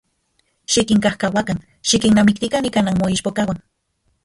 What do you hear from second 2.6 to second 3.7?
ika nanmoichpokauan.